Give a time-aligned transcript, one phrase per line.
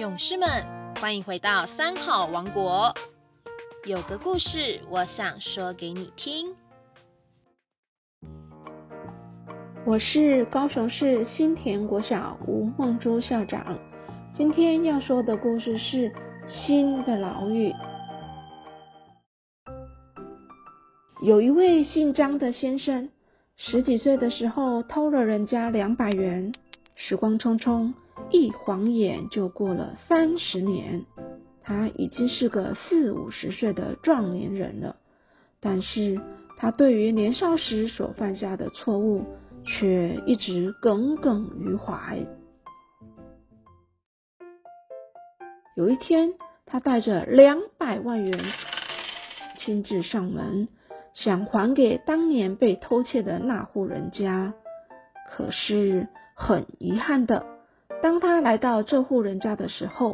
[0.00, 0.48] 勇士们，
[0.98, 2.94] 欢迎回到三好王国。
[3.84, 6.56] 有个故事，我想说给你听。
[9.84, 13.78] 我是高雄市新田国小吴梦珠校长。
[14.34, 16.08] 今天要说的故事是
[16.48, 17.70] 《新的牢狱》。
[21.20, 23.10] 有一位姓张的先生，
[23.58, 26.50] 十几岁的时候偷了人家两百元。
[26.94, 27.92] 时光匆匆。
[28.32, 31.04] 一晃眼就过了三十年，
[31.62, 34.96] 他已经是个四五十岁的壮年人了。
[35.60, 36.20] 但是
[36.56, 39.24] 他对于年少时所犯下的错误，
[39.64, 42.24] 却一直耿耿于怀。
[45.76, 46.32] 有一天，
[46.66, 48.32] 他带着两百万元
[49.56, 50.68] 亲自上门，
[51.14, 54.54] 想还给当年被偷窃的那户人家。
[55.28, 57.59] 可是很遗憾的。
[58.02, 60.10] 当他来到这户人家的时候，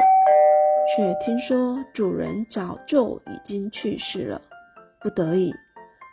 [0.96, 4.42] 却听说主人早就已经去世了。
[5.00, 5.54] 不得已，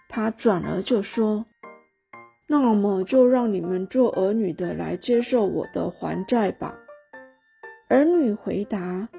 [0.08, 1.46] 他转而就说
[2.48, 6.76] ：“那么就让你们做儿女的来接受我的还债吧。”
[7.90, 9.10] 儿女回答：“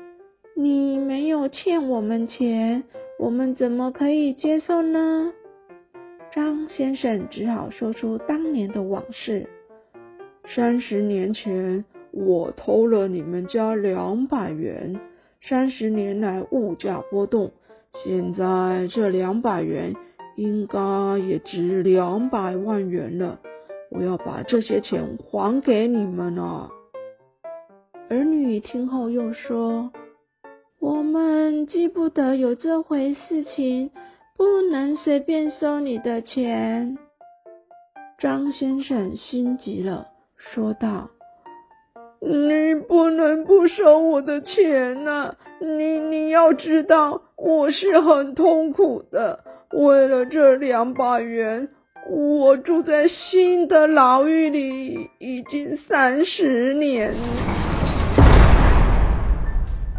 [0.54, 2.84] 你没有欠我们钱，
[3.18, 5.32] 我们怎么可以接受呢？”
[6.30, 9.48] 张先生只好说出当年的往事：
[10.46, 11.84] 三十年前。
[12.16, 15.00] 我偷了你们家两百元，
[15.42, 17.50] 三十年来物价波动，
[17.92, 19.94] 现在这两百元
[20.36, 23.40] 应该也值两百万元了。
[23.90, 26.70] 我要把这些钱还给你们啊！
[28.08, 29.90] 儿女听后又说
[30.78, 33.90] ：“我们记不得有这回事情，
[34.36, 36.96] 不能随便收你的钱。”
[38.18, 41.10] 张先生心急了，说道。
[42.20, 45.34] 你不能不收我的钱呐！
[45.60, 49.40] 你你要知道，我是很痛苦的。
[49.72, 51.68] 为了这两百元，
[52.10, 57.12] 我住在新的牢狱里已经三十年。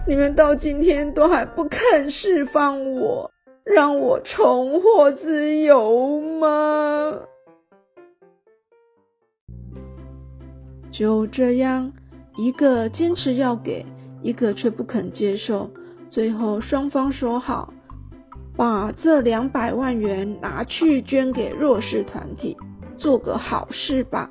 [0.07, 3.31] 你们到今天都还不肯释放我，
[3.63, 7.19] 让我重获自由吗？
[10.91, 11.91] 就这样。
[12.37, 13.85] 一个坚持要给，
[14.21, 15.69] 一个却不肯接受。
[16.09, 17.73] 最后双方说好，
[18.55, 22.55] 把这两百万元拿去捐给弱势团体，
[22.97, 24.29] 做个好事吧。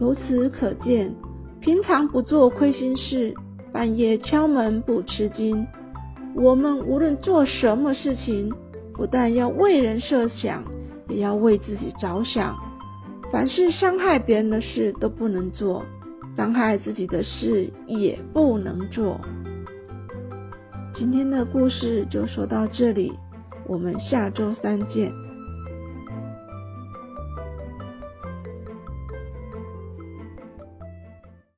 [0.00, 1.14] 由此可见，
[1.60, 3.34] 平常不做亏心事，
[3.72, 5.66] 半夜敲门不吃惊。
[6.34, 8.52] 我们无论做什么事情，
[8.92, 10.62] 不但要为人设想，
[11.08, 12.54] 也要为自己着想。
[13.32, 15.84] 凡是伤害别人的事，都不能做。
[16.36, 19.20] 伤害自己的事也不能做。
[20.94, 23.12] 今天的故事就说到这里，
[23.66, 25.25] 我们下周三见。